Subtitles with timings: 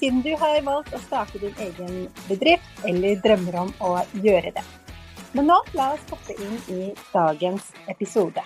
[0.00, 3.90] siden du har valgt å starte din egen bedrift eller drømmer om å
[4.24, 4.64] gjøre det.
[5.36, 6.80] Men nå la oss hoppe inn i
[7.12, 8.42] dagens episode.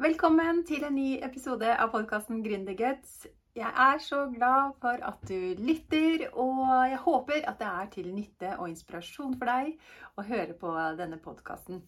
[0.00, 3.26] Velkommen til en ny episode av podkasten Gründerguts.
[3.54, 8.08] Jeg er så glad for at du lytter, og jeg håper at det er til
[8.16, 9.76] nytte og inspirasjon for deg
[10.18, 11.84] å høre på denne podkasten.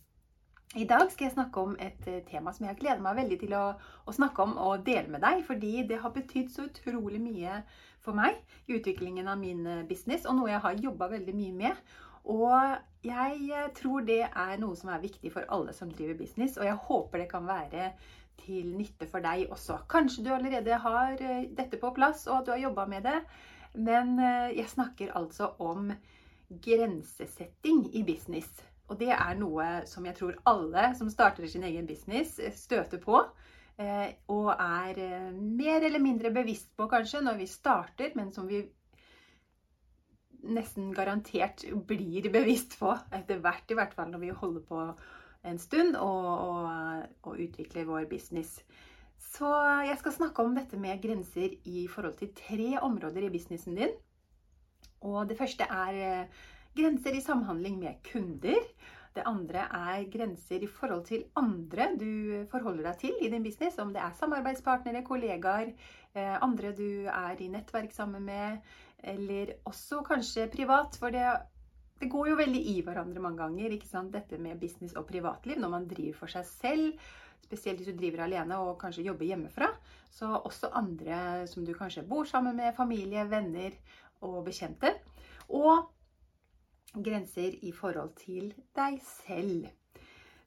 [0.74, 3.52] I dag skal jeg snakke om et eh, tema som jeg gleder meg veldig til
[3.54, 3.66] å,
[4.02, 5.44] å, snakke om og dele med deg.
[5.46, 7.60] Fordi det har betydd så utrolig mye
[8.02, 11.54] for meg i utviklingen av min eh, business, og noe jeg har jobba veldig mye
[11.62, 11.94] med.
[12.34, 16.58] Og jeg eh, tror det er noe som er viktig for alle som driver business,
[16.58, 17.92] og jeg håper det kan være
[18.42, 19.80] til nytte for deg også.
[19.88, 23.20] Kanskje du allerede har dette på plass, og at du har jobba med det.
[23.76, 24.18] Men
[24.52, 25.88] jeg snakker altså om
[26.64, 28.66] grensesetting i business.
[28.86, 33.02] Og det er noe som jeg tror alle som starter sin egen business, eh, støter
[33.02, 33.22] på.
[33.76, 38.48] Eh, og er eh, mer eller mindre bevisst på kanskje når vi starter, men som
[38.48, 38.62] vi
[40.46, 44.82] nesten garantert blir bevisst på etter hvert, i hvert fall når vi holder på
[45.46, 48.60] en stund og, og, og utvikler vår business.
[49.18, 49.50] Så
[49.86, 53.94] jeg skal snakke om dette med grenser i forhold til tre områder i businessen din.
[55.06, 56.28] Og det første er
[56.76, 58.62] Grenser i samhandling med kunder.
[59.16, 63.78] Det andre er grenser i forhold til andre du forholder deg til i din business.
[63.80, 65.72] Om det er samarbeidspartnere, kollegaer,
[66.12, 68.58] eh, andre du er i nettverk sammen med,
[69.00, 70.98] eller også kanskje privat.
[71.00, 71.24] For det,
[72.00, 74.12] det går jo veldig i hverandre mange ganger, ikke sant?
[74.12, 77.08] dette med business og privatliv når man driver for seg selv.
[77.46, 79.72] Spesielt hvis du driver alene og kanskje jobber hjemmefra.
[80.12, 83.72] Så også andre som du kanskje bor sammen med, familie, venner
[84.20, 84.92] og bekjente.
[85.48, 85.86] Og
[87.04, 89.66] grenser i forhold til deg selv.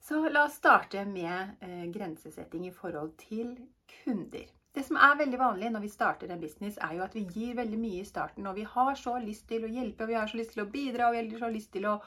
[0.01, 3.57] Så la oss starte med eh, grensesetting i forhold til
[4.03, 4.47] kunder.
[4.73, 7.57] Det som er veldig vanlig når vi starter en business, er jo at vi gir
[7.57, 8.47] veldig mye i starten.
[8.47, 10.69] Og vi har så lyst til å hjelpe, og vi har så lyst til å
[10.71, 11.97] bidra, og vi har så lyst til å,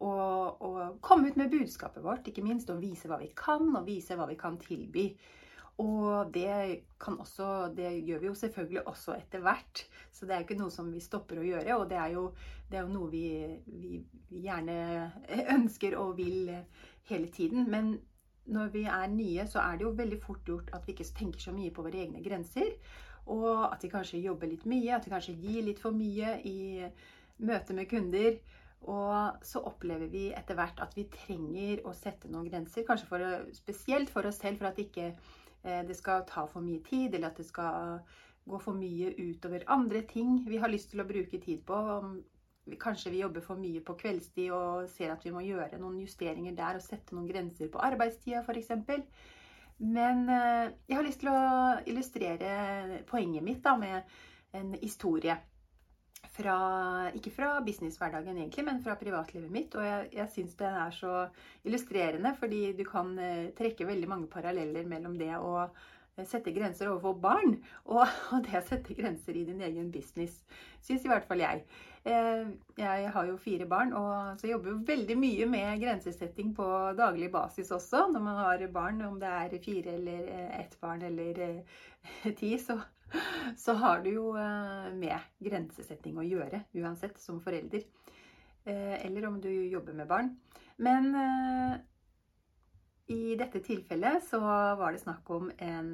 [0.00, 0.72] å, å
[1.04, 4.28] komme ut med budskapet vårt, ikke minst, og vise hva vi kan, og vise hva
[4.30, 5.08] vi kan tilby.
[5.80, 9.84] Og det, også, det, gjør vi jo selvfølgelig også etter hvert.
[10.12, 11.76] Så det er ikke noe som vi stopper å gjøre.
[11.80, 12.26] Og det er jo,
[12.70, 13.26] det er jo noe vi,
[13.66, 14.02] vi,
[14.44, 14.76] gjerne
[15.56, 16.52] ønsker og vil
[17.08, 17.66] hele tiden.
[17.72, 17.96] Men
[18.52, 21.40] når vi er nye, så er det jo veldig fort gjort at vi ikke tenker
[21.40, 22.74] så mye på våre egne grenser.
[23.32, 26.58] Og at vi kanskje jobber litt mye, at vi kanskje gir litt for mye i
[27.42, 28.36] møte med kunder.
[28.90, 33.26] Og så opplever vi etter hvert at vi trenger å sette noen grenser, kanskje for,
[33.54, 35.12] spesielt for oss selv, for at ikke
[35.62, 38.00] det skal ta for mye tid, eller at det skal
[38.48, 41.78] gå for mye utover andre ting vi har lyst til å bruke tid på.
[42.82, 46.54] Kanskje vi jobber for mye på kveldstid og ser at vi må gjøre noen justeringer
[46.58, 48.70] der og sette noen grenser på arbeidstida f.eks.
[49.82, 51.40] Men eh, jeg har lyst til å
[51.90, 54.14] illustrere poenget mitt da, med
[54.54, 55.34] en historie
[56.32, 56.56] fra,
[57.16, 59.76] ikke fra businesshverdagen egentlig, men fra privatlivet mitt.
[59.76, 61.14] Og jeg, jeg syns det er så
[61.68, 66.88] illustrerende, fordi du kan eh, trekke veldig mange paralleller mellom det å eh, sette grenser
[66.88, 67.56] overfor barn
[67.92, 70.40] og, og det å sette grenser i din egen business.
[70.82, 71.66] Syns i hvert fall jeg.
[72.08, 72.48] Eh,
[72.80, 77.28] jeg har jo fire barn, og så jobber jo veldig mye med grensesetting på daglig
[77.34, 78.06] basis også.
[78.14, 80.32] Når man har barn, om det er fire eller
[80.62, 81.44] ett barn eller
[82.40, 82.80] ti, så
[83.64, 87.84] så har du jo eh, med grensesetting å gjøre uansett, som forelder.
[88.64, 90.30] Eh, eller om du jobber med barn.
[90.82, 91.74] Men eh,
[93.12, 95.90] i dette tilfellet så var det snakk om en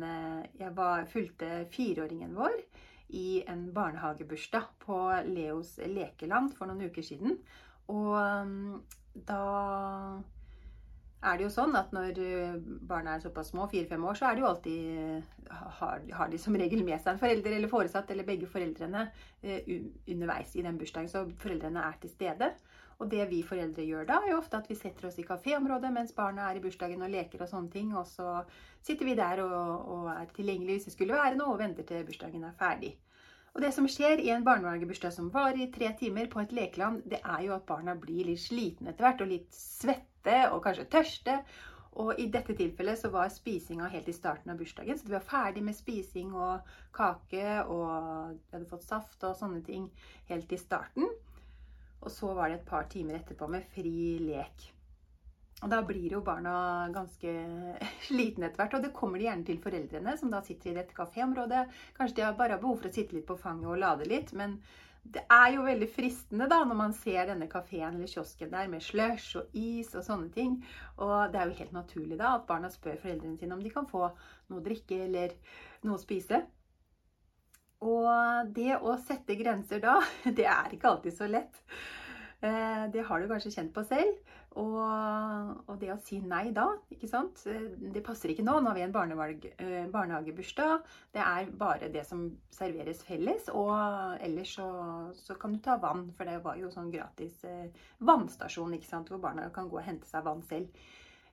[0.55, 2.61] Jeg var, fulgte fireåringen vår
[3.17, 7.41] i en barnehagebursdag på Leos lekeland for noen uker siden.
[7.91, 8.13] Og
[9.27, 9.41] da
[11.19, 14.37] er det jo sånn at når eh, barna er såpass små, fire-fem år, så er
[14.37, 18.11] det jo alltid eh, har, har, de som regel med seg en forelder eller foresatt
[18.15, 19.73] eller begge foreldrene uh,
[20.07, 21.11] underveis i den bursdagen.
[21.11, 22.53] Så foreldrene er til stede.
[22.99, 25.91] Og det vi foreldre gjør da, er jo ofte at vi setter oss i kaféområdet
[25.95, 27.93] mens barna er i bursdagen og leker og sånne ting.
[27.95, 28.41] Og så
[28.83, 32.07] sitter vi der og, og er tilgjengelige hvis det skulle være noe, og venter til
[32.07, 32.97] bursdagen er ferdig.
[33.59, 37.01] Og det som skjer i en barnehagebursdag som varer i tre timer på et lekeland,
[37.11, 40.85] det er jo at barna blir litt slitne etter hvert og litt svette og kanskje
[40.93, 41.35] tørste.
[41.99, 44.95] Og i dette tilfellet så var spisinga helt i starten av bursdagen.
[44.95, 49.65] Så de var ferdig med spising og kake, og vi hadde fått saft og sånne
[49.67, 49.91] ting
[50.31, 51.11] helt i starten.
[51.99, 54.71] Og så var det et par timer etterpå med fri lek.
[55.59, 56.55] Og da blir jo barna
[56.95, 57.33] ganske
[58.09, 58.77] slitne etter hvert.
[58.79, 61.65] Og det kommer de gjerne til foreldrene, som da sitter i dette kaféområdet.
[61.97, 64.35] Kanskje de har bare behov for å sitte litt på fanget og lade litt.
[64.39, 64.61] men
[65.09, 68.85] det er jo veldig fristende da, når man ser denne kafeen eller kiosken der med
[68.85, 70.59] slush og is og sånne ting.
[71.01, 73.89] Og det er jo helt naturlig da at barna spør foreldrene sine om de kan
[73.89, 75.33] få noe å drikke eller
[75.87, 76.43] noe å spise.
[77.89, 79.97] Og det å sette grenser da,
[80.39, 81.63] det er ikke alltid så lett.
[82.39, 84.19] Eh, det har du kanskje kjent på selv.
[84.59, 84.79] Og,
[85.69, 88.57] og, det å si nei da, ikke sant Det passer ikke nå.
[88.59, 90.87] Nå har vi en eh, barnehagebursdag.
[91.15, 92.25] Det er bare det som
[92.55, 93.51] serveres felles.
[93.55, 93.75] Og
[94.25, 94.69] ellers så,
[95.19, 97.69] så, kan du ta vann, for det var jo sånn gratis eh,
[97.99, 100.73] vannstasjon ikke sant, hvor barna kan gå og hente seg vann selv.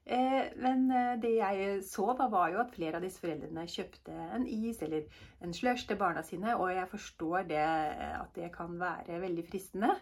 [0.06, 0.86] Eh, men
[1.18, 5.10] det jeg så, var jo at flere av disse foreldrene kjøpte en is eller
[5.42, 6.54] en slush til barna sine.
[6.60, 7.66] Og jeg forstår det,
[8.12, 9.96] at det kan være veldig fristende.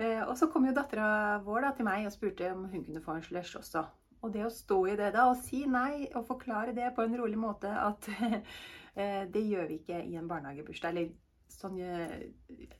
[0.00, 3.02] Eh, og så kom jo dattera vår da, til meg og spurte om hun kunne
[3.04, 3.84] få en slush også.
[4.22, 7.16] Og det å stå i det da og si nei og forklare det på en
[7.18, 8.08] rolig måte at
[8.94, 10.94] eh, det gjør vi ikke i en barnehagebursdag.
[10.94, 11.12] Eller
[11.52, 12.70] sånn eh,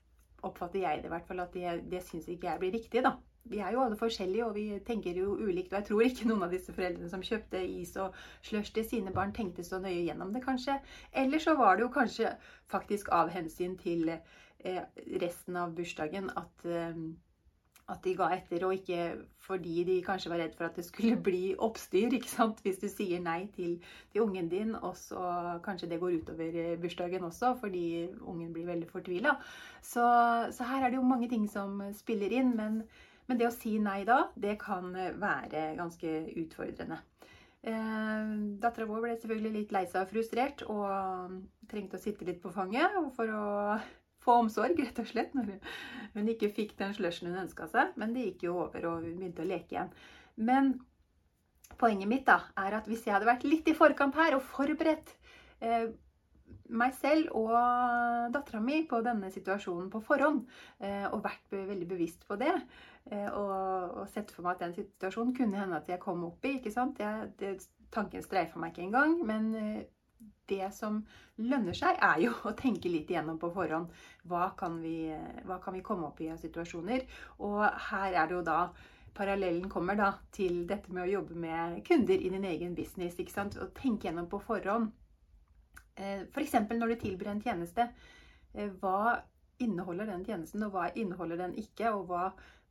[0.42, 3.18] oppfatter jeg det i hvert fall, at det, det syns ikke jeg blir riktig, da.
[3.50, 5.72] Vi er jo alle forskjellige, og vi tenker jo ulikt.
[5.72, 8.14] Og jeg tror ikke noen av disse foreldrene som kjøpte is og
[8.46, 10.78] slush til sine barn, tenkte så nøye gjennom det, kanskje.
[11.10, 12.36] Eller så var det jo kanskje
[12.70, 14.22] faktisk av hensyn til Eh,
[15.22, 16.96] resten av bursdagen at, eh,
[17.92, 21.18] at de ga etter, og ikke fordi de kanskje var redd for at det skulle
[21.28, 22.14] bli oppstyr.
[22.14, 22.62] ikke sant?
[22.64, 23.78] Hvis du sier nei til,
[24.12, 28.68] til ungen din, og så kanskje det går utover eh, bursdagen også, fordi ungen blir
[28.70, 29.36] veldig fortvila.
[29.82, 30.04] Så,
[30.52, 32.82] så, her er det jo mange ting som spiller inn, men,
[33.28, 37.02] men det å si nei da, det kan være ganske utfordrende.
[37.62, 41.34] Eh, Dattera vår ble selvfølgelig litt lei seg og frustrert og
[41.70, 43.44] trengte å sitte litt på fanget for å
[44.22, 45.56] få omsorg, rett og slett, når
[46.14, 47.92] hun ikke fikk den slushen hun ønska seg.
[48.00, 49.92] Men det gikk jo over, og hun begynte å leke igjen.
[50.36, 50.74] Men
[51.80, 55.14] poenget mitt da, er at hvis jeg hadde vært litt i forkant her og forberedt
[55.64, 55.90] eh,
[56.72, 57.52] meg selv og
[58.32, 60.44] dattera mi på denne situasjonen på forhånd,
[60.80, 62.52] eh, og vært veldig bevisst på det,
[63.10, 63.52] eh, og,
[64.02, 66.56] og, sett for meg at den situasjonen kunne hende at jeg kom opp i.
[66.58, 67.00] ikke sant?
[67.02, 67.56] Jeg, det,
[67.92, 69.82] tanken streifa meg ikke engang, men eh,
[70.50, 71.00] det som
[71.42, 73.92] lønner seg, er jo å tenke litt igjennom på forhånd.
[74.28, 75.12] Hva kan vi,
[75.46, 77.06] hva kan vi komme opp i av situasjoner?
[77.46, 78.58] Og her er det jo da
[79.12, 83.18] Parallellen kommer da til dette med å jobbe med kunder i din egen business.
[83.20, 83.58] ikke sant?
[83.60, 84.88] Og tenke gjennom på forhånd.
[85.96, 86.54] Eh, F.eks.
[86.56, 87.90] For når du tilbyr en tjeneste.
[88.54, 89.20] Eh, hva
[89.60, 91.92] inneholder den tjenesten, og hva inneholder den ikke?
[91.92, 92.30] Og hva,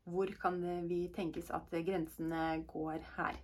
[0.10, 0.58] hvor kan
[0.90, 3.38] vi tenkes at grensene går her?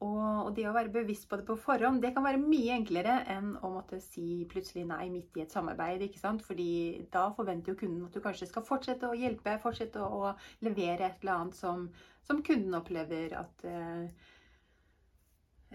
[0.00, 3.52] Og, det å være bevisst på det på forhånd, det kan være mye enklere enn
[3.60, 6.00] å måtte si plutselig nei midt i et samarbeid.
[6.06, 6.44] ikke sant?
[6.46, 10.32] Fordi da forventer jo kunden at du kanskje skal fortsette å hjelpe, fortsette å
[10.64, 11.84] levere et eller annet som,
[12.24, 14.28] som kunden opplever at eh,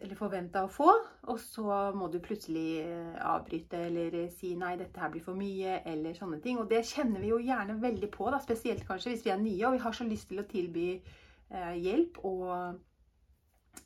[0.01, 0.89] Eller forventa å få.
[1.31, 5.77] Og så må du plutselig eh, avbryte eller si nei, dette her blir for mye,
[5.86, 6.57] eller sånne ting.
[6.57, 9.69] Og det kjenner vi jo gjerne veldig på, da, spesielt kanskje hvis vi er nye
[9.69, 12.19] og vi har så lyst til å tilby eh, hjelp.
[12.25, 12.81] og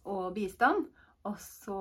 [0.05, 0.87] og bistand.
[1.27, 1.79] Og så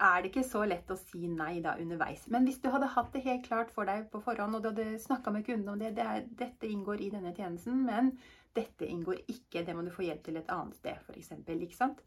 [0.00, 2.24] er det ikke så lett å si nei da underveis.
[2.32, 5.00] Men hvis du hadde hatt det helt klart for deg på forhånd, og du hadde
[5.02, 8.14] snakka med kunden om det, det er, dette inngår i denne tjenesten, men
[8.56, 12.00] dette inngår ikke, det må du få hjelp til et annet sted, f.eks., ikke sant?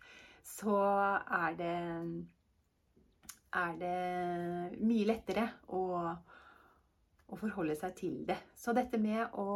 [0.44, 1.76] Så er det,
[3.62, 5.84] er det mye lettere å,
[7.30, 8.40] å forholde seg til det.
[8.58, 9.48] Så dette med å,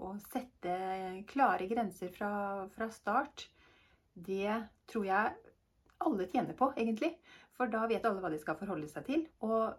[0.00, 0.80] å sette
[1.28, 2.32] klare grenser fra,
[2.74, 3.46] fra start
[4.16, 4.52] det
[4.90, 5.34] tror jeg
[6.06, 7.12] alle tjener på, egentlig.
[7.56, 9.22] For da vet alle hva de skal forholde seg til.
[9.44, 9.76] Og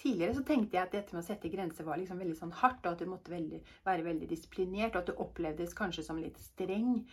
[0.00, 2.86] tidligere så tenkte jeg at dette med å sette grenser var liksom veldig sånn hardt,
[2.86, 6.40] og at du måtte veldig, være veldig disiplinert, og at du opplevdes kanskje som litt
[6.42, 7.04] streng.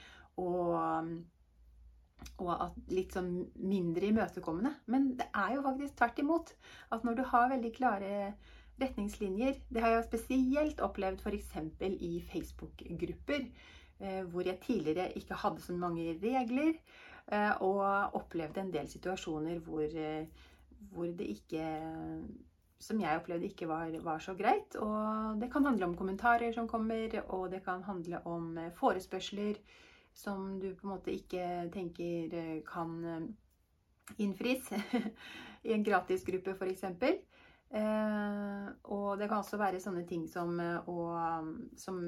[0.41, 0.77] Og,
[2.41, 4.73] og litt sånn mindre imøtekommende.
[4.93, 6.55] Men det er jo faktisk tvert imot.
[6.93, 8.11] At når du har veldig klare
[8.81, 11.51] retningslinjer Det har jeg spesielt opplevd f.eks.
[12.01, 13.45] i Facebook-grupper.
[14.01, 16.73] Eh, hvor jeg tidligere ikke hadde så mange regler,
[17.31, 20.25] eh, og opplevde en del situasjoner hvor, eh,
[20.91, 21.65] hvor det ikke
[22.81, 24.75] som jeg opplevde ikke var, var, så greit.
[24.75, 29.55] Og det kan handle om kommentarer som kommer, og det kan handle om forespørsler
[30.13, 33.35] som du på en måte ikke tenker kan
[34.17, 34.71] innfris
[35.67, 36.83] i en gratisgruppe, f.eks.
[39.11, 40.55] Eh, og det kan også være sånne ting som,
[40.87, 41.99] og, som,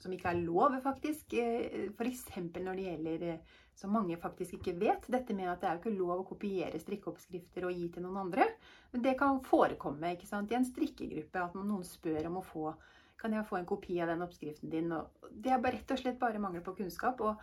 [0.00, 1.34] som ikke er lov, faktisk.
[1.34, 2.26] Eh, F.eks.
[2.60, 5.08] når det gjelder som mange faktisk ikke vet.
[5.08, 8.20] Dette med at det er jo ikke lov å kopiere strikkeoppskrifter og gi til noen
[8.26, 8.46] andre.
[8.92, 12.72] Men det kan forekomme ikke sant, i en strikkegruppe at noen spør om å få
[13.20, 14.92] kan jeg få en kopi av den oppskriften din.
[14.96, 17.20] Og det er rett og slett bare mangel på kunnskap.
[17.20, 17.42] Og,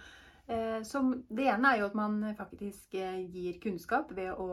[0.50, 4.48] eh, som, det ene er jo at man faktisk eh, gir kunnskap ved å,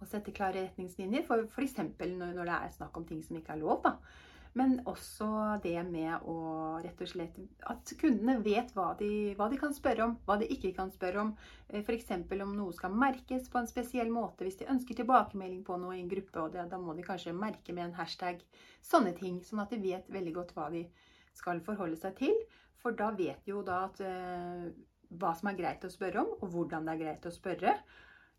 [0.00, 1.76] å sette klare retningslinjer, for f.eks.
[1.80, 3.82] Når, det er snakk om ting som ikke er lov.
[3.84, 3.96] da.
[4.56, 5.26] Men også
[5.60, 6.36] det med å
[6.80, 7.34] rett og slett
[7.68, 11.20] At kundene vet hva de, hva de kan spørre om, hva de ikke kan spørre
[11.26, 11.32] om.
[11.68, 12.08] Eh, F.eks.
[12.14, 14.46] om noe skal merkes på en spesiell måte.
[14.46, 17.36] Hvis de ønsker tilbakemelding på noe i en gruppe, og det, da må de kanskje
[17.36, 18.40] merke med en hashtag.
[18.80, 19.42] Sånne ting.
[19.44, 20.86] Sånn at de vet veldig godt hva de
[21.36, 22.40] skal forholde seg til.
[22.80, 24.70] For da vet de jo da at, uh,
[25.20, 27.76] hva som er greit å spørre om, og hvordan det er greit å spørre.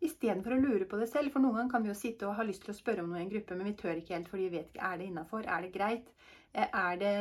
[0.05, 1.31] Istedenfor å lure på det selv.
[1.33, 3.21] For noen ganger kan vi jo sitte og ha lyst til å spørre om noe
[3.21, 5.47] i en gruppe, men vi tør ikke helt fordi vi vet ikke er det innafor,
[5.47, 6.11] er det greit,
[6.53, 7.15] eh, er det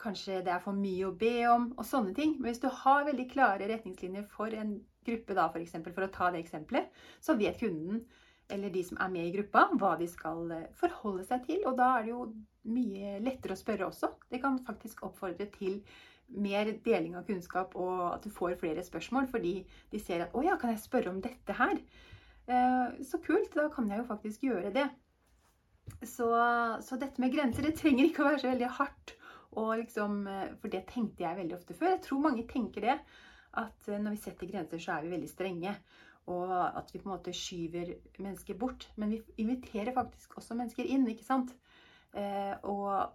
[0.00, 2.36] kanskje det er for mye å be om, og sånne ting.
[2.38, 6.12] Men hvis du har veldig klare retningslinjer for en gruppe, da, for, eksempel, for å
[6.12, 6.88] ta det eksempelet,
[7.20, 8.04] så vet kunden
[8.52, 11.62] eller de som er med i gruppa, hva de skal eh, forholde seg til.
[11.68, 12.26] Og da er det jo
[12.74, 14.10] mye lettere å spørre også.
[14.30, 15.80] Det kan faktisk oppfordre til
[16.28, 20.44] mer deling av kunnskap, og at du får flere spørsmål fordi de ser at 'Å
[20.44, 21.80] ja, kan jeg spørre om dette her?'
[22.46, 23.52] Eh, så kult.
[23.54, 24.88] Da kan jeg jo faktisk gjøre det.
[26.04, 26.28] Så,
[26.84, 29.14] så, dette med grenser, det trenger ikke å være så veldig hardt.
[29.54, 31.94] Liksom, eh, for det tenkte jeg veldig ofte før.
[31.94, 32.98] Jeg tror mange tenker det.
[33.60, 35.76] At eh, når vi setter grenser, så er vi veldig strenge.
[36.32, 38.88] Og at vi på en måte skyver mennesker bort.
[38.96, 41.56] Men vi inviterer faktisk også mennesker inn, ikke sant?
[42.14, 43.10] og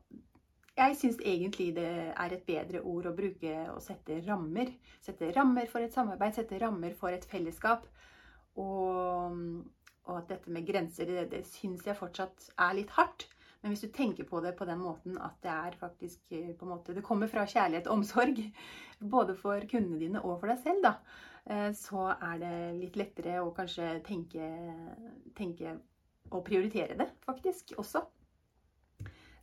[0.79, 4.71] jeg syns egentlig det er et bedre ord å bruke å sette rammer.
[5.03, 7.87] Sette rammer for et samarbeid, sette rammer for et fellesskap.
[8.59, 9.41] Og,
[10.07, 13.27] og at dette med grenser, det, det syns jeg fortsatt er litt hardt.
[13.59, 16.65] Men hvis du tenker på det på den måten at det er faktisk eh, på
[16.65, 18.39] en måte, Det kommer fra kjærlighet og omsorg,
[19.15, 20.93] både for kundene dine og for deg selv, da,
[21.51, 24.47] eh, så er det litt lettere å kanskje tenke,
[25.35, 25.75] tenke
[26.29, 28.05] og prioritere det, faktisk, også.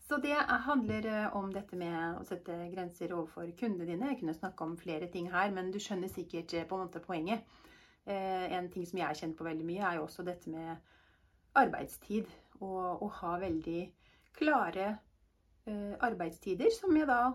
[0.08, 4.12] Så det handler eh, om dette med å sette grenser overfor kundene dine.
[4.12, 7.02] Jeg kunne snakke om flere ting her, men du skjønner sikkert eh, på en måte
[7.02, 7.42] poenget.
[8.06, 10.76] Eh, en ting som jeg har kjent på veldig mye, er jo også dette med
[11.58, 12.30] arbeidstid.
[12.62, 13.82] Og å ha veldig
[14.36, 14.94] klare
[16.06, 17.32] arbeidstider, som jeg da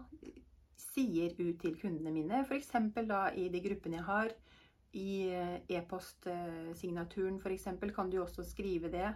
[0.80, 2.40] sier ut til kundene mine.
[2.46, 2.72] F.eks.
[3.10, 4.32] da i de gruppene jeg har.
[4.96, 5.10] I
[5.76, 7.68] e-postsignaturen f.eks.
[7.94, 9.12] kan du også skrive det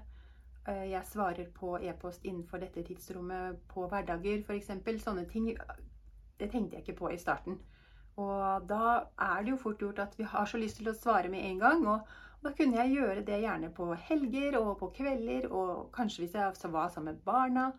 [0.66, 4.72] jeg svarer på e-post innenfor dette tidsrommet på hverdager f.eks.
[5.04, 5.52] Sånne ting.
[6.40, 7.60] Det tenkte jeg ikke på i starten.
[8.18, 11.30] Og da er det jo fort gjort at vi har så lyst til å svare
[11.32, 11.86] med en gang.
[11.92, 16.38] Og da kunne jeg gjøre det gjerne på helger og på kvelder, og kanskje hvis
[16.38, 17.72] jeg var sammen med barna.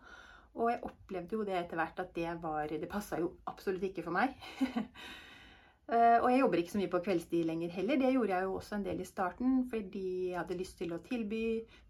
[0.57, 4.05] Og jeg opplevde jo det etter hvert at det var Det passa jo absolutt ikke
[4.05, 4.37] for meg.
[5.87, 7.99] Eh, og jeg jobber ikke så mye på kveldstid lenger heller.
[8.01, 10.99] Det gjorde jeg jo også en del i starten, fordi jeg hadde lyst til å
[11.05, 11.43] tilby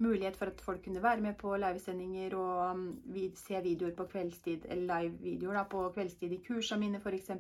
[0.06, 2.84] mulighet for at folk kunne være med på livesendinger og um,
[3.40, 7.34] se videoer på kveldstid, live-videoer på kveldstid i kursene mine f.eks.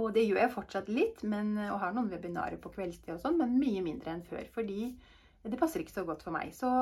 [0.00, 3.36] Og det gjør jeg fortsatt litt, men, og har noen webinarer på kveldstid og sånn,
[3.42, 4.48] men mye mindre enn før.
[4.56, 4.88] Fordi
[5.44, 6.56] det passer ikke så godt for meg.
[6.56, 6.72] Så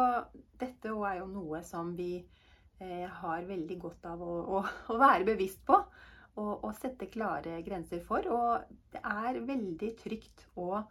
[0.62, 4.64] dette er jo noe som vi eh, har veldig godt av å, å,
[4.94, 5.82] å være bevisst på
[6.40, 8.26] og sette klare grenser for.
[8.32, 10.82] Og det er veldig trygt og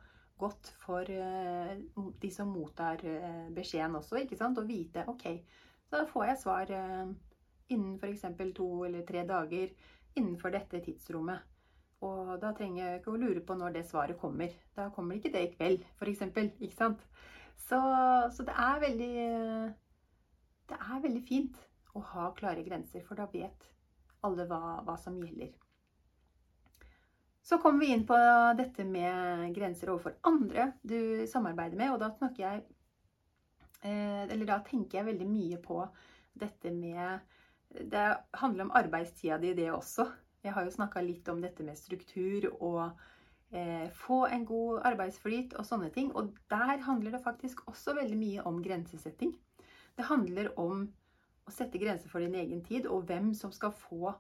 [0.41, 1.73] godt for uh,
[2.21, 4.57] de som mottar uh, beskjeden også, ikke sant?
[4.57, 5.27] å vite OK,
[5.89, 7.11] så får jeg svar uh,
[7.71, 8.25] innen f.eks.
[8.57, 9.69] to eller tre dager
[10.17, 11.47] innenfor dette tidsrommet.
[12.01, 14.49] Og da trenger jeg ikke å lure på når det svaret kommer.
[14.73, 16.23] Da kommer ikke det i kveld, f.eks.
[16.57, 17.03] Ikke sant?
[17.61, 17.77] Så,
[18.33, 19.11] så det er veldig
[20.71, 21.59] Det er veldig fint
[21.93, 23.67] å ha klare grenser, for da vet
[24.27, 25.51] alle hva, hva som gjelder.
[27.41, 28.17] Så kommer vi inn på
[28.57, 31.93] dette med grenser overfor andre du samarbeider med.
[31.93, 32.61] Og da snakker jeg
[33.81, 35.81] eh, Eller da tenker jeg veldig mye på
[36.37, 37.19] dette med
[37.71, 38.05] Det
[38.37, 40.05] handler om arbeidstida di, det også.
[40.45, 42.83] Jeg har jo snakka litt om dette med struktur og
[43.53, 46.11] eh, få en god arbeidsflyt og sånne ting.
[46.13, 49.33] Og der handler det faktisk også veldig mye om grensesetting.
[49.97, 50.87] Det handler om
[51.51, 54.13] å sette grenser for din egen tid, og hvem som skal få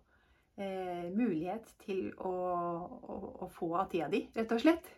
[0.59, 4.89] eh, mulighet til å, å, å, få av tida di, rett og slett.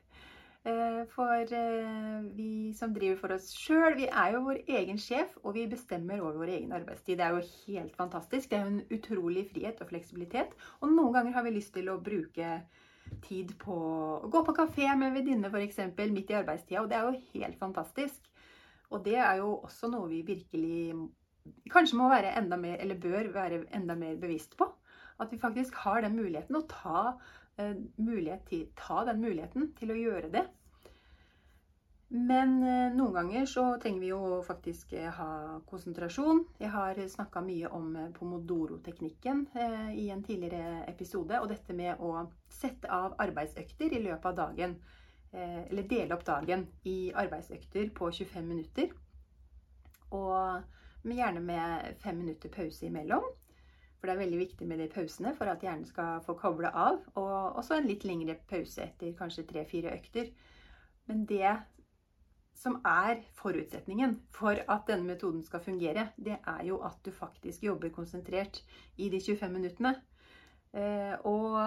[0.64, 5.36] Eh, for eh, vi som driver for oss sjøl, vi er jo vår egen sjef,
[5.44, 7.20] og vi bestemmer over vår egen arbeidstid.
[7.20, 8.50] Det er jo helt fantastisk.
[8.50, 10.56] Det er jo en utrolig frihet og fleksibilitet.
[10.82, 12.62] Og noen ganger har vi lyst til å bruke
[13.26, 15.82] tid på å gå på kafé med venninne f.eks.
[16.00, 18.32] midt i arbeidstida, og det er jo helt fantastisk.
[18.94, 20.96] Og det er jo også noe vi virkelig
[21.74, 24.70] kanskje må være enda mer, eller bør være enda mer bevisst på.
[25.20, 27.14] At vi faktisk har den muligheten å ta
[28.02, 30.48] mulighet til, ta den muligheten til å gjøre det.
[32.14, 36.44] Men eh, noen ganger så trenger vi jo faktisk eh, ha konsentrasjon.
[36.62, 39.48] Jeg har snakka mye om eh, pomodoro-teknikken
[39.98, 41.40] i en tidligere episode.
[41.42, 44.78] Og dette med å sette av arbeidsøkter i løpet av dagen.
[45.34, 48.92] Eller dele opp dagen i arbeidsøkter på 25 minutter.
[50.14, 50.62] Og
[51.12, 53.26] gjerne med fem minutter pause imellom.
[54.00, 56.98] For det er veldig viktig med de pausene for at hjernen skal få koble av.
[57.20, 60.32] Og så en litt lengre pause etter kanskje tre-fire økter.
[61.08, 61.54] Men det
[62.60, 67.64] som er forutsetningen for at denne metoden skal fungere, det er jo at du faktisk
[67.64, 68.62] jobber konsentrert
[68.98, 69.96] i de 25 minuttene.
[70.74, 71.58] Eh, og,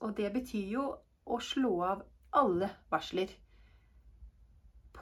[0.00, 0.88] og det betyr jo
[1.26, 3.30] å slå av alle varsler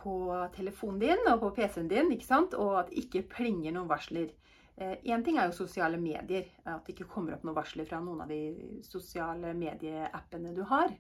[0.01, 0.17] på
[0.57, 2.55] telefonen din og på PC-en din, ikke sant?
[2.55, 4.33] og at det ikke plinger noen varsler.
[4.81, 8.01] Én eh, ting er jo sosiale medier, at det ikke kommer opp noen varsler fra
[8.01, 10.95] noen av de sosiale medieappene du har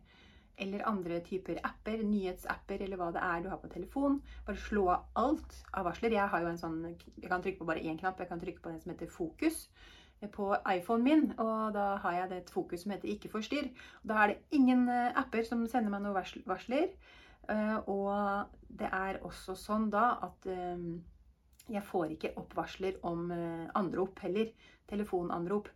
[0.60, 4.18] eller andre typer apper, nyhetsapper eller hva det er du har på telefon.
[4.46, 6.12] Bare slå av alt av varsler.
[6.16, 8.20] Jeg har jo en sånn, jeg kan trykke på bare én knapp.
[8.20, 9.62] Jeg kan trykke på den som heter fokus
[10.36, 11.24] på iPhonen min.
[11.40, 13.70] Og da har jeg et fokus som heter ikke forstyrr.
[14.04, 16.92] Da er det ingen eh, apper som sender meg noen varsler.
[17.48, 20.86] Eh, og det er også sånn da at eh,
[21.70, 23.30] jeg får ikke oppvarsler om
[23.78, 24.50] anrop heller.
[24.90, 25.68] Telefonanrop.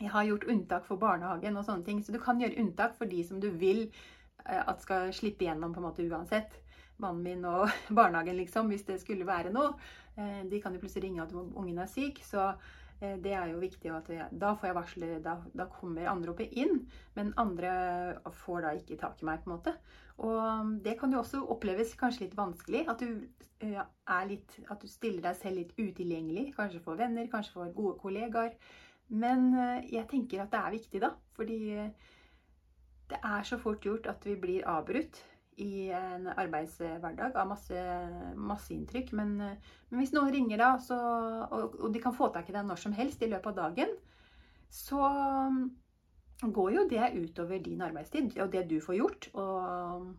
[0.00, 2.02] Jeg har gjort unntak for barnehagen og sånne ting.
[2.02, 5.74] Så du kan gjøre unntak for de som du vil eh, at skal slippe gjennom
[5.74, 6.56] på en måte uansett.
[7.02, 9.76] Mannen min og barnehagen, liksom, hvis det skulle være noe.
[10.18, 12.18] Eh, de kan jo plutselig ringe at ungen er syk.
[12.26, 16.06] Så eh, det er jo viktig at jeg, da får jeg varsle, da, da kommer
[16.08, 16.84] anropet inn.
[17.16, 17.72] Men andre
[18.44, 19.74] får da ikke tak i meg, på en måte.
[20.24, 22.84] Og det kan jo også oppleves kanskje litt vanskelig.
[22.90, 23.26] At du,
[24.30, 26.52] litt, at du stiller deg selv litt utilgjengelig.
[26.56, 28.54] Kanskje for venner, kanskje for gode kollegaer.
[29.12, 31.12] Men eh, jeg tenker at det er viktig, da.
[31.36, 32.12] Fordi eh,
[33.10, 35.20] det er så fort gjort at vi blir avbrutt
[35.62, 37.84] i en arbeidshverdag av masse,
[38.36, 39.12] masse inntrykk.
[39.18, 40.98] Men, men, hvis noen ringer da, så,
[41.46, 43.96] og, og, de kan få tak i deg når som helst i løpet av dagen,
[44.74, 45.62] så mm,
[46.50, 49.30] går jo det utover din arbeidstid og det du får gjort.
[49.38, 50.12] Og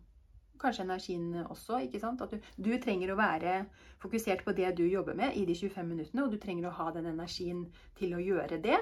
[0.60, 1.80] kanskje energien også.
[1.84, 2.22] ikke sant?
[2.22, 3.58] At du, du, trenger å være
[4.02, 6.90] fokusert på det du jobber med i de 25 minuttene, og du trenger å ha
[6.96, 7.66] den energien
[7.98, 8.78] til å gjøre det.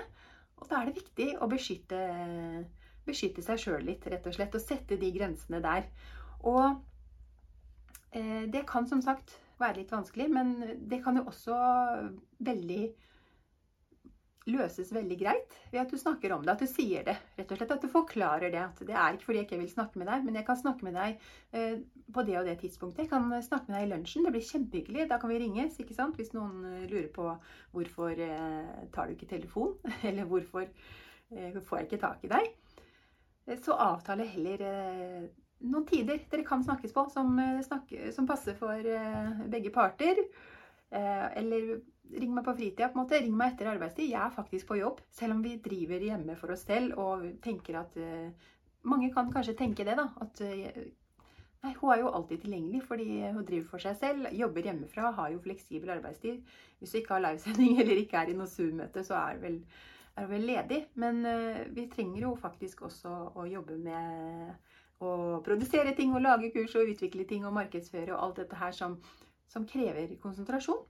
[0.61, 2.01] Og da er det viktig å beskytte,
[3.07, 5.89] beskytte seg sjøl litt, rett og slett, og sette de grensene der.
[6.45, 6.77] Og
[8.13, 10.55] eh, det kan som sagt være litt vanskelig, men
[10.91, 11.57] det kan jo også
[12.45, 12.85] veldig
[14.51, 17.15] løses veldig greit ved at du snakker om det, at du sier det.
[17.39, 18.61] Rett og slett At du forklarer det.
[18.61, 20.85] At det er ikke fordi jeg ikke vil snakke med deg, men jeg kan snakke
[20.85, 21.23] med deg
[21.57, 21.79] eh,
[22.13, 23.07] på det og det tidspunktet.
[23.07, 24.27] Jeg kan snakke med deg i lunsjen.
[24.27, 25.07] Det blir kjempehyggelig.
[25.09, 26.19] Da kan vi ringes, ikke sant?
[26.21, 27.31] Hvis noen eh, lurer på
[27.73, 28.21] hvorfor
[28.93, 29.79] tar du ikke telefon,
[30.09, 30.69] eller hvorfor
[31.33, 32.53] får jeg ikke tak i deg.
[33.65, 34.61] Så avtale heller
[35.65, 38.89] noen tider dere kan snakkes på, som, snakke, som passer for
[39.51, 40.21] begge parter.
[40.91, 41.81] eller
[42.13, 42.89] ring meg på fritida.
[42.89, 44.11] på en måte, Ring meg etter arbeidstid.
[44.11, 45.01] Jeg er faktisk på jobb.
[45.11, 47.97] Selv om vi driver hjemme for oss selv og tenker at
[48.85, 50.11] Mange kan kanskje tenke det, da.
[50.21, 50.41] At
[51.65, 54.29] nei, hun er jo alltid tilgjengelig fordi hun driver for seg selv.
[54.37, 56.43] Jobber hjemmefra, har jo fleksibel arbeidstid.
[56.79, 59.59] Hvis du ikke har livesending eller ikke er i noe Zoom-møte, så er du vel,
[60.35, 60.83] vel ledig.
[61.01, 61.25] Men
[61.73, 64.53] vi trenger jo faktisk også å jobbe med
[65.09, 68.75] å produsere ting og lage kurs og utvikle ting og markedsføre og alt dette her
[68.77, 68.97] som,
[69.51, 70.83] som krever konsentrasjon.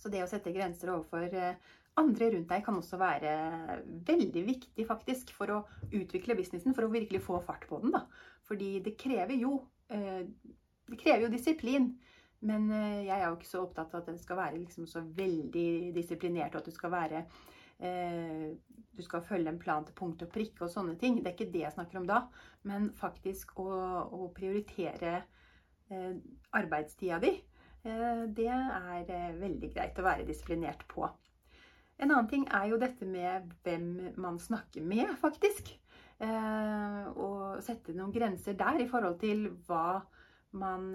[0.00, 1.58] Så det å sette grenser overfor eh,
[2.00, 3.32] andre rundt deg kan også være
[4.08, 5.58] veldig viktig faktisk for å
[5.90, 7.92] utvikle businessen, for å virkelig få fart på den.
[7.96, 8.06] da.
[8.48, 9.58] Fordi det krever jo,
[9.92, 10.24] eh,
[10.88, 11.92] det krever jo disiplin.
[12.40, 15.02] Men eh, jeg er jo ikke så opptatt av at den skal være liksom så
[15.04, 17.24] veldig disiplinert, og at du skal være
[17.80, 21.22] du skal følge en plan til punkt og prikke og sånne ting.
[21.22, 22.18] Det er ikke det jeg snakker om da.
[22.68, 23.70] Men faktisk å,
[24.12, 25.22] å prioritere
[26.54, 27.32] arbeidstida di
[27.82, 31.06] Eh, det er eh, veldig greit å være disiplinert på.
[32.00, 33.86] En annen ting er jo dette med hvem
[34.20, 35.72] man snakker med, faktisk.
[36.20, 40.02] Eh, og sette noen grenser der i forhold til hva
[40.56, 40.86] man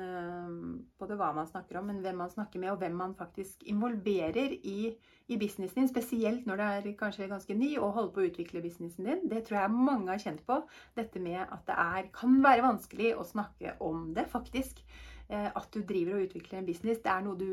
[0.99, 4.55] Både hva man snakker om, men hvem man snakker med, og hvem man faktisk involverer
[4.67, 4.91] i,
[5.27, 5.91] i businessen din.
[5.91, 9.23] Spesielt når det er kanskje ganske ny og holder på å utvikle businessen din.
[9.31, 10.59] Det tror jeg mange har kjent på.
[10.97, 14.83] Dette med at det er, kan være vanskelig å snakke om det, faktisk.
[15.29, 17.01] Eh, at du driver og utvikler en business.
[17.03, 17.49] Det er noe du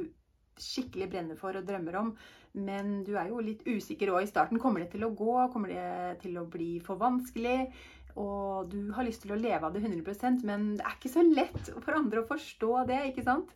[0.60, 2.12] skikkelig brenner for og drømmer om.
[2.52, 4.60] Men du er jo litt usikker òg i starten.
[4.60, 5.36] Kommer det til å gå?
[5.54, 7.70] Kommer det til å bli for vanskelig?
[8.20, 11.25] Og du har lyst til å leve av det 100% men det er ikke så
[11.25, 13.55] lett for andre å forstå det, ikke sant?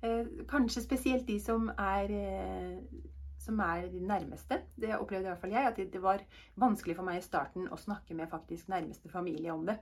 [0.00, 2.78] Eh, kanskje spesielt de som er eh,
[3.42, 4.60] som er de nærmeste.
[4.76, 6.22] Det opplevde i hvert fall jeg, at det var
[6.60, 9.78] vanskelig for meg i starten å snakke med faktisk nærmeste familie om det.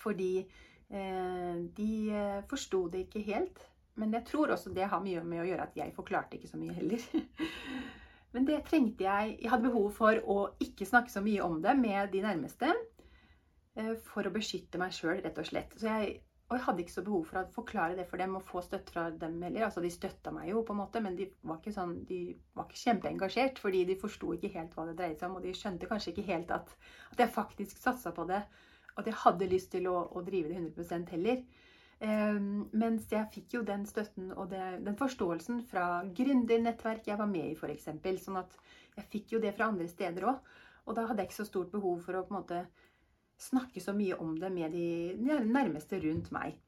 [0.00, 1.92] Fordi eh, de
[2.48, 3.66] forsto det ikke helt.
[4.00, 6.60] Men jeg tror også det har mye med å gjøre at jeg forklarte ikke så
[6.60, 7.04] mye heller.
[8.34, 11.74] Men det trengte jeg Jeg hadde behov for å ikke snakke så mye om det
[11.78, 12.70] med de nærmeste.
[13.80, 15.78] Eh, for å beskytte meg sjøl, rett og slett.
[15.82, 16.18] Jeg
[16.50, 18.90] og jeg hadde ikke så behov for å forklare det for dem og få støtte
[18.90, 19.68] fra dem heller.
[19.68, 22.18] Altså, de støtta meg jo, på en måte, men de var ikke, sånn, de
[22.58, 23.60] var ikke kjempeengasjert.
[23.62, 26.26] Fordi de forsto ikke helt hva det dreide seg om, og de skjønte kanskje ikke
[26.26, 26.72] helt at,
[27.12, 28.40] at jeg faktisk satsa på det.
[28.98, 31.46] At jeg hadde lyst til å, å drive det 100% heller.
[32.00, 37.30] Um, mens jeg fikk jo den støtten og det, den forståelsen fra gründernettverk jeg var
[37.30, 37.92] med i, f.eks.
[38.24, 38.58] Sånn at
[38.96, 40.52] jeg fikk jo det fra andre steder òg.
[40.90, 42.64] Og da hadde jeg ikke så stort behov for å på en måte
[43.40, 45.14] snakke så mye om det med de
[45.48, 46.58] nærmeste rundt meg.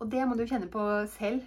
[0.00, 0.82] Og det må du kjenne på
[1.14, 1.44] selv.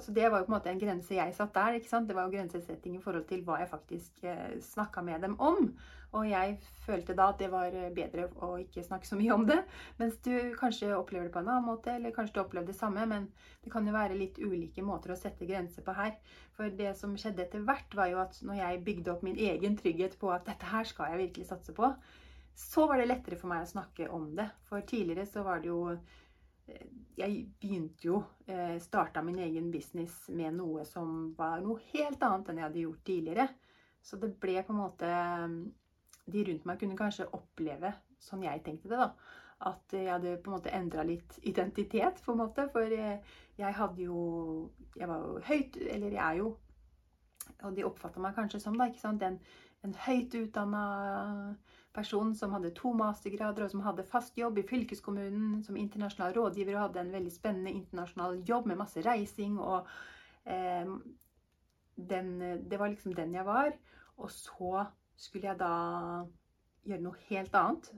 [0.00, 1.76] Så det var jo på en måte en grense jeg satt der.
[1.76, 2.08] ikke sant?
[2.08, 5.70] Det var jo grensesetting i forhold til hva jeg faktisk eh, snakka med dem om.
[6.16, 9.58] Og jeg følte da at det var bedre å ikke snakke så mye om det.
[10.00, 13.04] Mens du kanskje opplever det på en annen måte, eller kanskje du opplever det samme.
[13.10, 13.28] Men
[13.64, 16.14] det kan jo være litt ulike måter å sette grenser på her.
[16.56, 19.76] For det som skjedde etter hvert, var jo at når jeg bygde opp min egen
[19.76, 21.92] trygghet på at dette her skal jeg virkelig satse på,
[22.56, 24.46] så var det lettere for meg å snakke om det.
[24.64, 26.86] For tidligere så var det jo eh,
[27.18, 32.48] Jeg begynte jo eh, Starta min egen business med noe som var noe helt annet
[32.48, 33.46] enn jeg hadde gjort tidligere.
[34.00, 35.10] Så det ble på en måte
[36.32, 37.92] De rundt meg kunne kanskje oppleve
[38.24, 39.12] sånn jeg tenkte det, da.
[39.68, 42.66] At jeg hadde på en måte endra litt identitet, på en måte.
[42.72, 43.20] For jeg,
[43.60, 46.50] hadde jo Jeg var jo høyt Eller jeg er jo
[47.68, 49.20] Og de oppfatta meg kanskje som da, ikke sant,
[49.86, 50.84] en, høyt utdanna
[51.96, 56.76] person som hadde to mastergrader, og som hadde fast jobb i fylkeskommunen som internasjonal rådgiver
[56.76, 59.56] og hadde en veldig spennende internasjonal jobb med masse reising.
[59.60, 59.88] og
[60.44, 60.90] eh,
[61.96, 62.34] den,
[62.68, 63.72] Det var liksom den jeg var.
[64.16, 64.84] Og så
[65.16, 65.72] skulle jeg da
[66.86, 67.88] gjøre noe helt annet.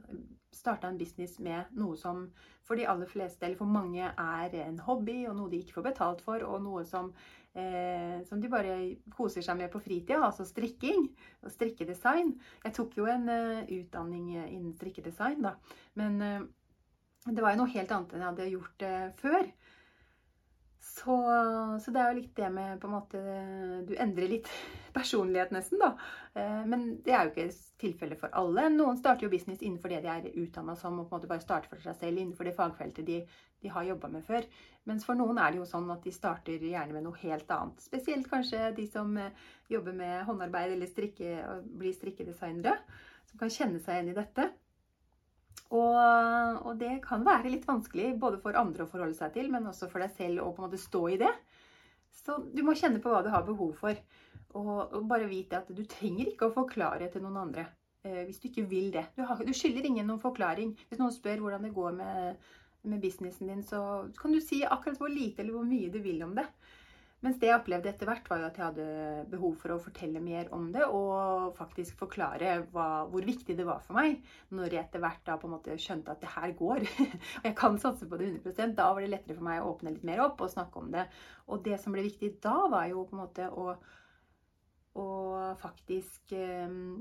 [0.55, 2.29] Starta en business med noe som
[2.67, 5.89] for de aller fleste, eller for mange, er en hobby og noe de ikke får
[5.91, 7.13] betalt for, og noe som
[7.59, 8.77] eh, som de bare
[9.15, 11.09] koser seg med på fritida, altså strikking
[11.43, 12.35] og strikkedesign.
[12.65, 15.57] Jeg tok jo en eh, utdanning innen strikkedesign, da.
[15.99, 16.47] Men uh,
[17.27, 19.51] det var jo noe helt annet enn jeg hadde gjort uh, før.
[20.99, 21.15] Så,
[21.83, 23.21] så, det er jo litt det med på en måte
[23.87, 24.49] Du endrer litt
[24.97, 25.93] personlighet, nesten, da.
[26.35, 28.67] Eh, men det er jo ikke tilfellet for alle.
[28.75, 31.45] Noen starter jo business innenfor det de er utdanna som, og på en måte bare
[31.45, 33.21] starter for seg selv innenfor det fagfeltet de,
[33.63, 34.49] de har jobba med før.
[34.91, 37.85] Mens for noen er det jo sånn at de starter gjerne med noe helt annet.
[37.85, 41.37] Spesielt kanskje de som eh, jobber med håndarbeid eller strikke,
[41.79, 42.79] blir strikkedesignere,
[43.29, 44.49] som kan kjenne seg igjen i dette.
[45.69, 45.97] Og,
[46.65, 49.91] og, det kan være litt vanskelig både for andre å forholde seg til, men også
[49.93, 51.33] for deg selv å på en måte stå i det.
[52.23, 53.99] Så du må kjenne på hva du har behov for.
[54.57, 57.67] Og, og bare vite at du trenger ikke å forklare til noen andre
[58.07, 59.05] eh, hvis du ikke vil det.
[59.17, 60.73] Du, du skylder ingen noen forklaring.
[60.89, 62.49] Hvis noen spør hvordan det går med,
[62.89, 63.83] med businessen din, så
[64.19, 66.47] kan du si akkurat hvor lite eller hvor mye du vil om det.
[67.19, 70.21] Mens det jeg opplevde etter hvert, var jo at jeg hadde behov for å fortelle
[70.23, 74.21] mer om det, og faktisk forklare hva, hvor viktig det var for meg.
[74.55, 76.87] Når jeg etter hvert da på en måte skjønte at det her går,
[77.41, 79.97] og jeg kan satse på det 100% da var det lettere for meg å åpne
[79.97, 81.09] litt mer opp og snakke om det.
[81.51, 83.75] Og det som ble viktig da, var jo på en måte å,
[85.03, 85.09] å
[85.59, 87.01] faktisk um,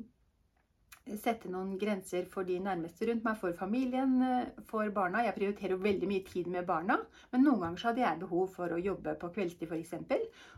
[1.15, 5.23] sette noen grenser for de nærmeste rundt meg, for familien, eh, for barna.
[5.25, 6.99] Jeg prioriterer veldig mye tid med barna,
[7.31, 9.93] men noen ganger så hadde jeg behov for å jobbe på kveldstid f.eks.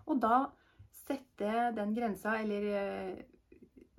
[0.08, 0.48] Og da
[1.06, 3.22] sette den grensa, eller eh,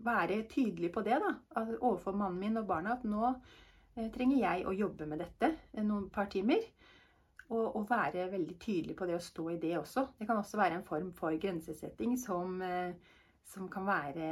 [0.04, 1.34] være tydelig på det da,
[1.80, 6.08] overfor mannen min og barna, at nå eh, trenger jeg å jobbe med dette noen
[6.12, 6.64] par timer.
[7.50, 10.04] Og, og, være veldig tydelig på det og stå i det også.
[10.20, 12.92] Det kan også være en form for grensesetting som eh,
[13.50, 14.30] som kan være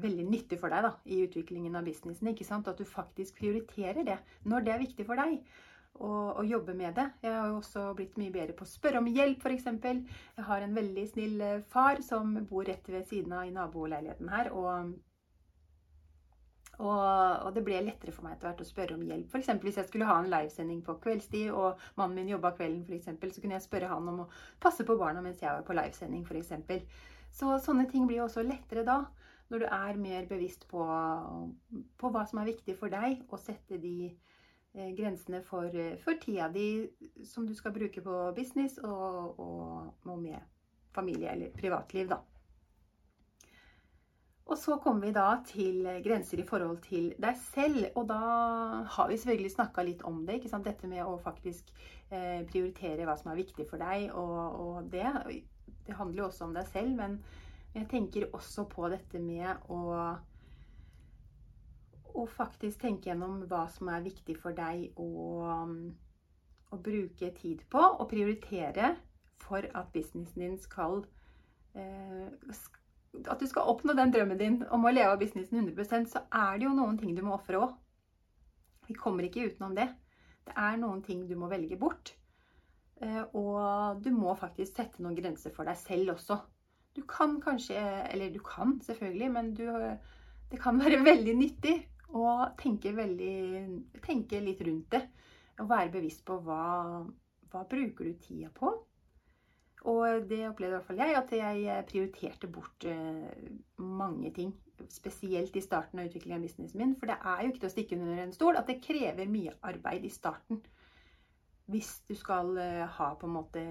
[0.00, 2.30] veldig nyttig for deg da, i utviklingen av businessen.
[2.32, 2.68] ikke sant?
[2.70, 5.38] At du faktisk prioriterer det når det er viktig for deg.
[5.94, 7.04] Og, og jobbe med det.
[7.22, 9.68] Jeg har jo også blitt mye bedre på å spørre om hjelp, f.eks.
[9.84, 14.32] Jeg har en veldig snill eh, far som bor rett ved siden av i naboleiligheten
[14.32, 14.50] her.
[14.50, 14.94] og
[16.74, 19.28] og, og, det ble lettere for meg etter hvert å spørre om hjelp.
[19.30, 19.50] F.eks.
[19.62, 23.42] hvis jeg skulle ha en livesending på kveldstid, og mannen min jobba kvelden, eksempel, så
[23.42, 24.30] kunne jeg spørre han om å
[24.62, 27.12] passe på barna mens jeg var på livesending, f.eks.
[27.34, 29.00] Så sånne ting blir også lettere da,
[29.50, 30.84] når du er mer bevisst på,
[31.98, 36.48] på hva som er viktig for deg, og sette de eh, grensene for, for, tida
[36.54, 36.86] di
[37.26, 40.38] som du skal bruke på business og, og, og med
[40.94, 42.22] familie eller privatliv, da.
[44.44, 47.86] Og så kommer vi da til grenser i forhold til deg selv.
[47.96, 48.18] Og da
[48.92, 50.42] har vi selvfølgelig snakka litt om det.
[50.66, 51.72] Dette med å faktisk
[52.10, 54.10] eh, prioritere hva som er viktig for deg.
[54.12, 55.06] Og, og det
[55.86, 57.18] det handler jo også om deg selv, men,
[57.74, 59.78] Jeg tenker også på dette med å
[62.14, 65.08] og faktisk tenke gjennom hva som er viktig for deg å,
[66.70, 68.94] å bruke tid på, og prioritere
[69.42, 71.02] for at businessen din skal
[71.74, 72.30] eh,
[73.30, 76.58] At du skal oppnå den drømmen din om å leve av businessen 100% så er
[76.58, 77.74] det jo noen ting du må ofre òg.
[78.88, 79.86] Vi kommer ikke utenom det.
[80.44, 82.14] Det er noen ting du må velge bort.
[83.04, 86.38] Eh, og du må faktisk sette noen grenser for deg selv også.
[86.94, 87.76] Du kan kanskje,
[88.12, 89.66] eller du kan selvfølgelig, men du,
[90.50, 91.76] det kan være veldig nyttig
[92.14, 93.34] å tenke, veldig,
[94.04, 95.04] tenke litt rundt det.
[95.62, 97.04] Og være bevisst på hva,
[97.52, 98.72] hva bruker du tida på.
[99.90, 104.54] Og det opplevde i hvert fall jeg, at jeg prioriterte bort eh, mange ting.
[104.90, 106.94] Spesielt i starten av utviklingen av businessen min.
[106.98, 109.52] For det er jo ikke til å stikke under en stol at det krever mye
[109.68, 110.62] arbeid i starten.
[111.70, 113.62] Hvis du skal eh, ha på en måte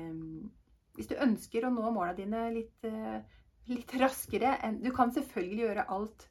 [0.98, 3.20] Hvis du ønsker å nå måla dine litt, eh,
[3.70, 6.28] litt raskere enn Du kan selvfølgelig gjøre alt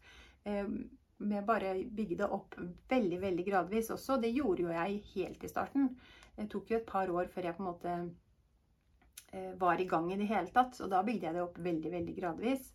[1.23, 2.57] med bare bygge det opp
[2.91, 4.19] veldig veldig gradvis også.
[4.19, 5.89] Det gjorde jo jeg helt i starten.
[6.37, 7.95] Det tok jo et par år før jeg på en måte
[9.33, 10.81] eh, var i gang i det hele tatt.
[10.81, 12.73] Og da bygde jeg det opp veldig veldig gradvis.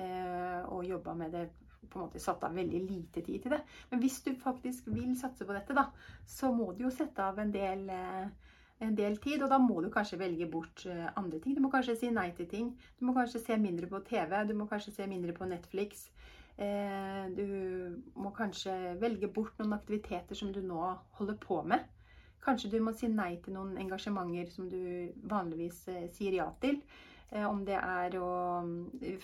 [0.00, 1.46] Eh, og jobba med det
[1.88, 3.60] på en måte satt av veldig lite tid til det.
[3.90, 5.88] Men hvis du faktisk vil satse på dette, da,
[6.26, 8.52] så må du jo sette av en del, eh,
[8.86, 9.42] en del tid.
[9.42, 11.54] Og da må du kanskje velge bort andre ting.
[11.54, 12.72] Du må kanskje si nei til ting.
[12.98, 14.44] Du må kanskje se mindre på TV.
[14.48, 16.08] Du må kanskje se mindre på Netflix.
[16.56, 17.46] Eh, du
[18.20, 20.80] må kanskje velge bort noen aktiviteter som du nå
[21.18, 21.86] holder på med.
[22.44, 24.82] Kanskje du må si nei til noen engasjementer som du
[25.30, 26.80] vanligvis eh, sier ja til.
[27.30, 28.30] Eh, om det er å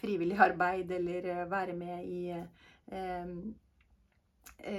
[0.00, 2.22] frivillig arbeid eller være med i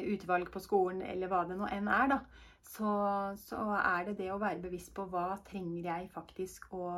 [0.09, 2.19] utvalg på skolen eller hva det nå enn er, da.
[2.69, 2.89] Så,
[3.39, 6.89] så er det det å være bevisst på hva trenger jeg faktisk å,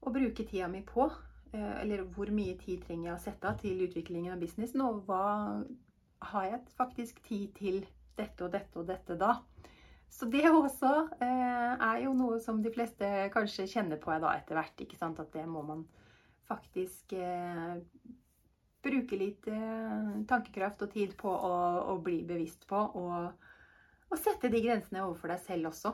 [0.00, 1.08] å bruke tida mi på.
[1.56, 5.06] Eh, eller hvor mye tid trenger jeg å sette av til utviklingen av businessen, og
[5.08, 5.24] hva
[6.32, 7.82] har jeg faktisk tid til
[8.18, 9.36] dette og dette og dette da?
[10.16, 14.56] Så det også eh, er jo noe som de fleste kanskje kjenner på da etter
[14.56, 14.80] hvert.
[14.80, 15.20] ikke sant?
[15.20, 15.82] At det må man
[16.48, 17.76] faktisk eh,
[18.86, 21.52] bruke litt eh, tankekraft og tid på å,
[21.92, 22.80] å bli bevisst på.
[22.96, 23.46] Og,
[24.08, 25.92] og, sette de grensene overfor deg selv også.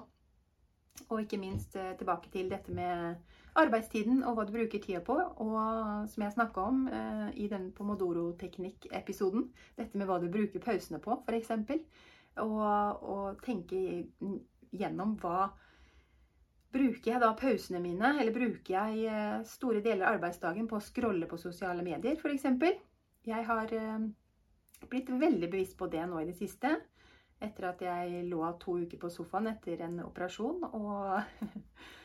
[1.08, 3.18] Og ikke minst eh, tilbake til dette med
[3.58, 5.18] arbeidstiden og hva du bruker tida på.
[5.42, 9.48] Og som jeg snakka om eh, i den pomodoro-teknikk-episoden,
[9.80, 11.56] dette med hva du bruker pausene på, f.eks.
[12.40, 13.76] Og, og tenke
[14.72, 15.50] gjennom hva
[16.72, 20.84] Bruker jeg da pausene mine, eller bruker jeg eh, store deler av arbeidsdagen på å
[20.84, 22.46] scrolle på sosiale medier, f.eks.?
[23.28, 24.06] Jeg har eh,
[24.88, 26.72] blitt veldig bevisst på det nå i det siste.
[27.44, 31.20] Etter at jeg lå to uker på sofaen etter en operasjon og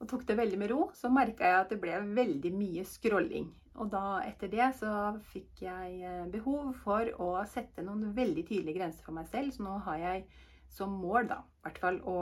[0.00, 3.48] og tok det veldig med ro, så merka jeg at det ble veldig mye scrolling.
[3.76, 4.90] Og da etter det så
[5.32, 9.52] fikk jeg eh, behov for å sette noen veldig tydelige grenser for meg selv.
[9.52, 10.26] Så nå har jeg
[10.72, 12.16] som mål da, hvert fall å,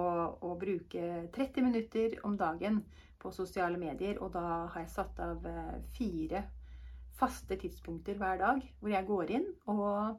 [0.45, 2.83] å, bruke 30 minutter om dagen
[3.23, 4.19] på sosiale medier.
[4.23, 6.45] Og da har jeg satt av eh, fire
[7.15, 10.19] faste tidspunkter hver dag hvor jeg går inn og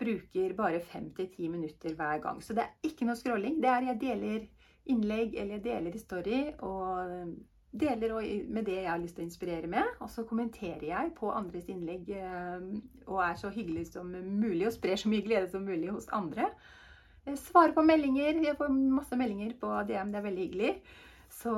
[0.00, 2.40] bruker bare 5-10 minutter hver gang.
[2.40, 3.60] Så det er ikke noe scrolling.
[3.60, 4.48] Det er jeg deler
[4.90, 7.32] innlegg eller deler i story og eh,
[7.80, 8.16] deler
[8.50, 9.94] med det jeg har lyst til å inspirere med.
[10.02, 12.66] Og så kommenterer jeg på andres innlegg eh,
[13.06, 16.50] og er så hyggelig som mulig og sprer så mye glede som mulig hos andre.
[17.28, 18.42] Jeg svarer på meldinger.
[18.42, 20.12] Jeg får masse meldinger på DM.
[20.12, 20.74] Det er veldig hyggelig.
[21.30, 21.54] Så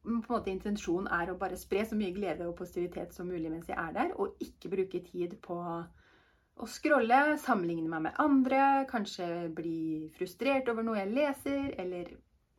[0.00, 3.50] på en måte intensjonen er å bare spre så mye glede og positivitet som mulig
[3.52, 5.58] mens jeg er der, og ikke bruke tid på
[6.60, 12.10] å scrolle, sammenligne meg med andre, kanskje bli frustrert over noe jeg leser, eller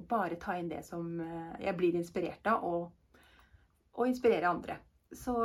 [0.10, 3.20] bare ta inn det som eh, jeg blir inspirert av, og,
[3.98, 4.80] og inspirere andre.
[5.14, 5.36] Så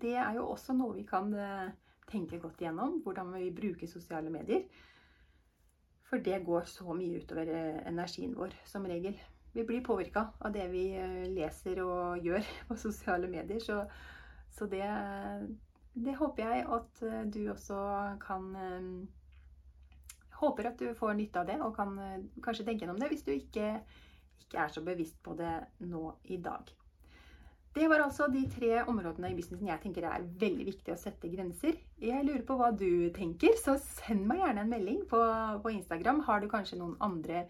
[0.00, 1.68] det er jo også noe vi kan eh,
[2.10, 4.64] tenke godt igjennom, hvordan vi bruker sosiale medier.
[6.08, 9.14] For det går så mye utover eh, energien vår, som regel.
[9.54, 10.88] Vi blir påvirka av det vi
[11.30, 13.62] leser og gjør på sosiale medier.
[13.62, 13.84] Så,
[14.50, 14.82] så det,
[15.94, 17.82] det håper jeg at eh, du også
[18.22, 18.88] kan eh,
[20.34, 23.22] Håper at du får nytte av det og kan eh, kanskje tenke gjennom det hvis
[23.26, 23.76] du ikke,
[24.42, 25.54] ikke er så bevisst på det
[25.86, 26.72] nå i dag.
[27.74, 31.30] Det var altså de tre områdene i businessen jeg tenker er veldig viktig å sette
[31.32, 31.78] grenser.
[31.98, 35.22] Jeg lurer på hva du tenker, så send meg gjerne en melding på,
[35.62, 36.20] på Instagram.
[36.28, 37.48] Har du kanskje noen andre,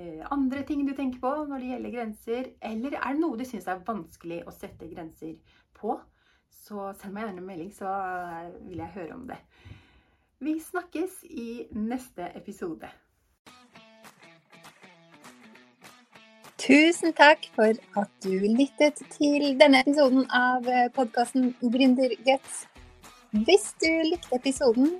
[0.00, 2.48] eh, andre, ting du tenker på når det gjelder grenser?
[2.64, 5.36] Eller er det noe du syns er vanskelig å sette grenser
[5.76, 5.98] på?
[6.52, 7.90] Så send meg gjerne en melding, så
[8.68, 9.38] vil jeg høre om det.
[10.44, 12.90] Vi snakkes i neste episode.
[16.58, 22.66] Tusen takk for at du lyttet til denne episoden av podkasten Gründerguts.
[23.30, 24.98] Hvis du likte episoden,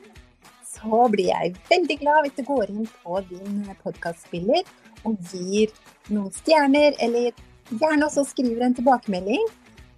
[0.65, 4.67] så blir jeg veldig glad hvis du går inn på din podkastspiller
[5.07, 5.73] og gir
[6.09, 7.31] noen stjerner, eller
[7.71, 9.45] gjerne også skriver en tilbakemelding.